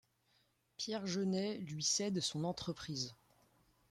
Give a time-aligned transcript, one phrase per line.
[0.77, 3.13] Pierre Jeunet lui cède son entreprise.